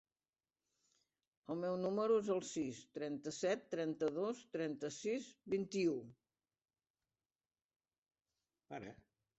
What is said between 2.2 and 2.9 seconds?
es el sis,